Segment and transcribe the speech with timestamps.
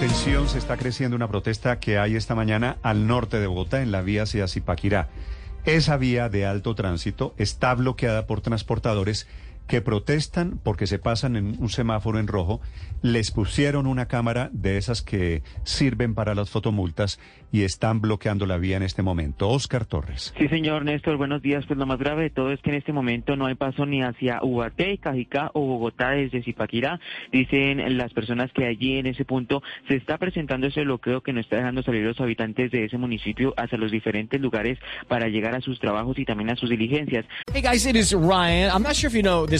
[0.00, 3.92] Tensión se está creciendo una protesta que hay esta mañana al norte de Bogotá en
[3.92, 5.10] la vía hacia Zipaquirá.
[5.66, 9.26] Esa vía de alto tránsito está bloqueada por transportadores
[9.70, 12.60] que protestan porque se pasan en un semáforo en rojo,
[13.02, 17.20] les pusieron una cámara de esas que sirven para las fotomultas
[17.52, 19.48] y están bloqueando la vía en este momento.
[19.48, 20.34] Oscar Torres.
[20.36, 21.64] Sí, señor Néstor, buenos días.
[21.66, 24.02] Pues lo más grave de todo es que en este momento no hay paso ni
[24.02, 26.98] hacia Ubaté, Cajicá o Bogotá desde Zipaquirá.
[27.30, 31.40] Dicen las personas que allí en ese punto se está presentando ese bloqueo que no
[31.40, 35.60] está dejando salir los habitantes de ese municipio hacia los diferentes lugares para llegar a
[35.60, 37.24] sus trabajos y también a sus diligencias.
[37.52, 38.72] Hey guys, it is Ryan.
[38.72, 39.59] I'm not sure if you know this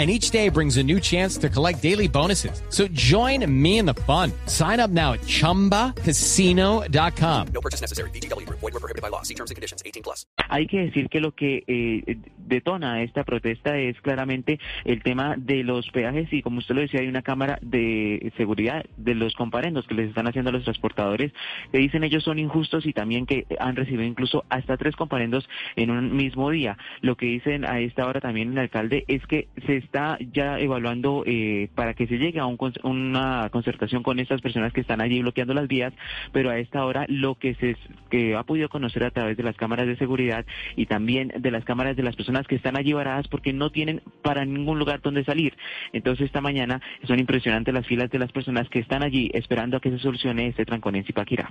[0.00, 2.62] And each day brings a new chance to collect daily bonuses.
[2.70, 4.32] So join me in the fun.
[4.46, 7.48] Sign up now at chumbacasino.com.
[7.52, 8.08] No purchase necessary.
[8.08, 8.60] VGW Group.
[8.60, 9.20] Void were prohibited by law.
[9.20, 9.82] See terms and conditions.
[9.84, 10.24] 18 plus.
[10.48, 15.64] Hay que decir que lo que eh, detona esta protesta es claramente el tema de
[15.64, 19.86] los peajes y como usted lo decía hay una cámara de seguridad de los comparendos
[19.86, 21.32] que les están haciendo a los transportadores
[21.70, 25.90] que dicen ellos son injustos y también que han recibido incluso hasta tres comparendos en
[25.90, 26.78] un mismo día.
[27.02, 31.24] Lo que dicen a esta hora también el alcalde es que se está ya evaluando
[31.26, 35.20] eh, para que se llegue a un, una concertación con estas personas que están allí
[35.20, 35.92] bloqueando las vías,
[36.30, 37.76] pero a esta hora lo que se
[38.08, 40.46] que ha podido conocer a través de las cámaras de seguridad
[40.76, 44.00] y también de las cámaras de las personas que están allí varadas porque no tienen
[44.22, 45.56] para ningún lugar donde salir.
[45.92, 49.80] Entonces esta mañana son impresionantes las filas de las personas que están allí esperando a
[49.80, 51.50] que se solucione este trancón en Zipaquirá.